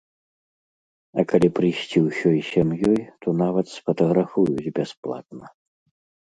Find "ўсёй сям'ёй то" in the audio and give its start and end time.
2.07-3.27